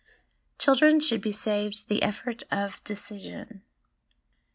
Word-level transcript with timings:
Children 0.57 0.99
should 0.99 1.21
be 1.21 1.31
saved 1.31 1.87
the 1.87 2.01
Effort 2.01 2.41
of 2.51 2.83
Decision. 2.83 3.61